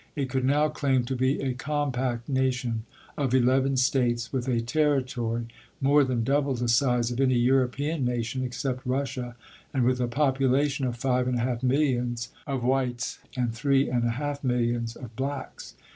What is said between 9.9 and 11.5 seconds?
a population of five and a